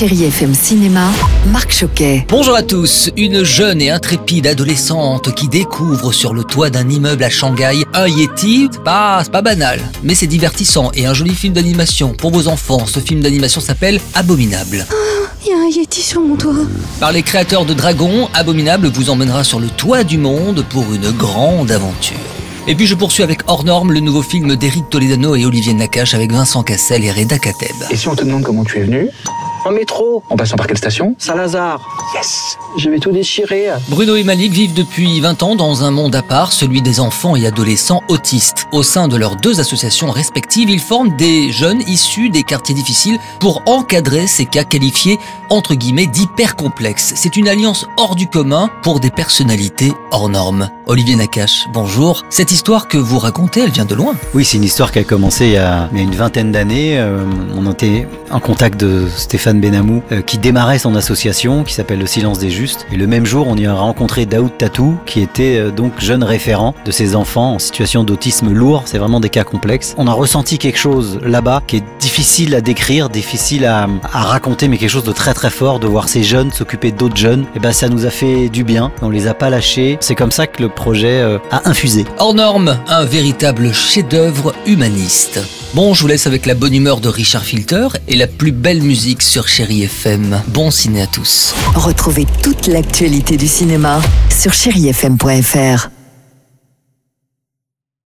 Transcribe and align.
Chérie 0.00 0.24
FM 0.24 0.54
Cinéma, 0.54 1.10
Marc 1.52 1.72
Choquet. 1.72 2.24
Bonjour 2.26 2.54
à 2.54 2.62
tous. 2.62 3.10
Une 3.18 3.44
jeune 3.44 3.82
et 3.82 3.90
intrépide 3.90 4.46
adolescente 4.46 5.34
qui 5.34 5.46
découvre 5.46 6.14
sur 6.14 6.32
le 6.32 6.42
toit 6.42 6.70
d'un 6.70 6.88
immeuble 6.88 7.22
à 7.22 7.28
Shanghai 7.28 7.84
un 7.92 8.08
Yeti, 8.08 8.70
c'est 8.72 8.82
pas, 8.82 9.20
c'est 9.22 9.30
pas 9.30 9.42
banal, 9.42 9.78
mais 10.02 10.14
c'est 10.14 10.26
divertissant 10.26 10.90
et 10.94 11.04
un 11.04 11.12
joli 11.12 11.34
film 11.34 11.52
d'animation 11.52 12.14
pour 12.14 12.30
vos 12.30 12.48
enfants. 12.48 12.86
Ce 12.86 12.98
film 12.98 13.20
d'animation 13.20 13.60
s'appelle 13.60 14.00
Abominable. 14.14 14.86
Il 15.44 15.50
y 15.50 15.52
a 15.52 15.58
un 15.58 15.68
Yeti 15.68 16.00
sur 16.00 16.22
mon 16.22 16.34
toit. 16.34 16.54
Par 16.98 17.12
les 17.12 17.22
créateurs 17.22 17.66
de 17.66 17.74
Dragon, 17.74 18.30
Abominable 18.32 18.88
vous 18.88 19.10
emmènera 19.10 19.44
sur 19.44 19.60
le 19.60 19.68
toit 19.68 20.02
du 20.02 20.16
monde 20.16 20.64
pour 20.70 20.94
une 20.94 21.10
grande 21.10 21.70
aventure. 21.70 22.16
Et 22.66 22.74
puis 22.74 22.86
je 22.86 22.94
poursuis 22.94 23.22
avec 23.22 23.40
Hors 23.48 23.64
Norme, 23.64 23.92
le 23.92 24.00
nouveau 24.00 24.22
film 24.22 24.56
d'Éric 24.56 24.88
Toledano 24.88 25.36
et 25.36 25.44
Olivier 25.44 25.74
Nakache 25.74 26.14
avec 26.14 26.32
Vincent 26.32 26.62
Cassel 26.62 27.04
et 27.04 27.12
Reda 27.12 27.38
Kateb. 27.38 27.76
Et 27.90 27.96
si 27.96 28.08
on 28.08 28.14
te 28.14 28.24
demande 28.24 28.44
comment 28.44 28.64
tu 28.64 28.78
es 28.78 28.84
venu 28.84 29.10
En 29.66 29.72
métro, 29.72 30.22
En 30.30 30.36
passant 30.36 30.56
par 30.56 30.66
quelle 30.66 30.78
station? 30.78 31.14
Saint-Lazare. 31.18 31.80
Yes 32.14 32.56
Je 32.78 32.88
vais 32.88 32.98
tout 32.98 33.12
déchirer. 33.12 33.68
Bruno 33.88 34.16
et 34.16 34.22
Malik 34.24 34.52
vivent 34.52 34.72
depuis 34.72 35.20
20 35.20 35.42
ans 35.42 35.54
dans 35.54 35.84
un 35.84 35.90
monde 35.90 36.14
à 36.14 36.22
part, 36.22 36.52
celui 36.52 36.80
des 36.80 36.98
enfants 36.98 37.36
et 37.36 37.46
adolescents 37.46 38.02
autistes. 38.08 38.66
Au 38.72 38.82
sein 38.82 39.06
de 39.06 39.16
leurs 39.16 39.36
deux 39.36 39.60
associations 39.60 40.10
respectives, 40.10 40.70
ils 40.70 40.80
forment 40.80 41.14
des 41.16 41.52
jeunes 41.52 41.82
issus 41.86 42.30
des 42.30 42.42
quartiers 42.42 42.74
difficiles 42.74 43.18
pour 43.38 43.62
encadrer 43.66 44.26
ces 44.26 44.46
cas 44.46 44.64
qualifiés 44.64 45.18
entre 45.50 45.74
guillemets 45.74 46.06
d'hyper 46.06 46.56
complexes. 46.56 47.12
C'est 47.16 47.36
une 47.36 47.48
alliance 47.48 47.86
hors 47.98 48.14
du 48.16 48.28
commun 48.28 48.70
pour 48.82 48.98
des 49.00 49.10
personnalités 49.10 49.92
hors 50.10 50.28
normes. 50.30 50.70
Olivier 50.86 51.16
Nakache, 51.16 51.66
bonjour. 51.72 52.24
Cette 52.30 52.50
histoire 52.50 52.88
que 52.88 52.96
vous 52.98 53.18
racontez, 53.18 53.60
elle 53.60 53.70
vient 53.70 53.84
de 53.84 53.94
loin. 53.94 54.14
Oui, 54.32 54.44
c'est 54.44 54.56
une 54.56 54.64
histoire 54.64 54.90
qui 54.90 55.00
a 55.00 55.04
commencé 55.04 55.46
il 55.46 55.52
y 55.52 55.56
a, 55.56 55.88
il 55.92 55.98
y 55.98 56.00
a 56.00 56.04
une 56.04 56.14
vingtaine 56.14 56.50
d'années. 56.52 56.98
Euh, 56.98 57.24
on 57.56 57.70
était 57.70 58.08
en 58.30 58.40
contact 58.40 58.78
de 58.80 59.06
Stéphane 59.16 59.49
Benamou 59.58 60.02
euh, 60.12 60.22
qui 60.22 60.38
démarrait 60.38 60.78
son 60.78 60.94
association 60.94 61.64
qui 61.64 61.74
s'appelle 61.74 61.98
Le 61.98 62.06
Silence 62.06 62.38
des 62.38 62.50
Justes. 62.50 62.86
Et 62.92 62.96
le 62.96 63.06
même 63.06 63.26
jour, 63.26 63.48
on 63.48 63.56
y 63.56 63.66
a 63.66 63.74
rencontré 63.74 64.26
Daoud 64.26 64.56
Tatou 64.56 64.98
qui 65.06 65.20
était 65.20 65.58
euh, 65.58 65.70
donc 65.70 66.00
jeune 66.00 66.22
référent 66.22 66.74
de 66.84 66.90
ces 66.90 67.16
enfants 67.16 67.54
en 67.54 67.58
situation 67.58 68.04
d'autisme 68.04 68.52
lourd. 68.52 68.82
C'est 68.84 68.98
vraiment 68.98 69.20
des 69.20 69.30
cas 69.30 69.44
complexes. 69.44 69.94
On 69.98 70.06
a 70.06 70.12
ressenti 70.12 70.58
quelque 70.58 70.78
chose 70.78 71.18
là-bas 71.24 71.62
qui 71.66 71.76
est 71.76 71.84
difficile 71.98 72.54
à 72.54 72.60
décrire, 72.60 73.08
difficile 73.08 73.64
à, 73.64 73.88
raconter, 74.12 74.68
mais 74.68 74.78
quelque 74.78 74.90
chose 74.90 75.04
de 75.04 75.12
très 75.12 75.34
très 75.34 75.50
fort 75.50 75.80
de 75.80 75.86
voir 75.86 76.08
ces 76.08 76.22
jeunes 76.22 76.52
s'occuper 76.52 76.92
d'autres 76.92 77.16
jeunes. 77.16 77.46
Et 77.56 77.58
ben 77.58 77.72
ça 77.72 77.88
nous 77.88 78.06
a 78.06 78.10
fait 78.10 78.48
du 78.48 78.64
bien. 78.64 78.92
On 79.02 79.10
les 79.10 79.26
a 79.26 79.34
pas 79.34 79.50
lâchés. 79.50 79.98
C'est 80.00 80.14
comme 80.14 80.32
ça 80.32 80.46
que 80.46 80.62
le 80.62 80.68
projet 80.68 81.20
euh, 81.20 81.38
a 81.50 81.68
infusé. 81.68 82.04
Hors 82.18 82.34
norme, 82.34 82.78
un 82.88 83.04
véritable 83.04 83.72
chef-d'œuvre 83.72 84.54
humaniste. 84.66 85.40
Bon, 85.72 85.94
je 85.94 86.02
vous 86.02 86.08
laisse 86.08 86.26
avec 86.26 86.46
la 86.46 86.54
bonne 86.54 86.74
humeur 86.74 87.00
de 87.00 87.08
Richard 87.08 87.44
Filter 87.44 87.86
et 88.08 88.16
la 88.16 88.26
plus 88.26 88.50
belle 88.50 88.82
musique 88.82 89.22
sur 89.22 89.46
Chéri 89.46 89.84
FM. 89.84 90.42
Bon 90.48 90.72
ciné 90.72 91.02
à 91.02 91.06
tous. 91.06 91.54
Retrouvez 91.76 92.26
toute 92.42 92.66
l'actualité 92.66 93.36
du 93.36 93.46
cinéma 93.46 94.00
sur 94.30 94.52
chérifm.fr. 94.52 95.99